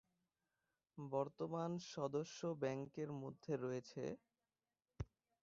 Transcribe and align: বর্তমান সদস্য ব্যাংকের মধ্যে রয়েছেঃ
বর্তমান 0.97 1.71
সদস্য 1.91 2.39
ব্যাংকের 2.61 3.09
মধ্যে 3.21 3.53
রয়েছেঃ 3.57 4.11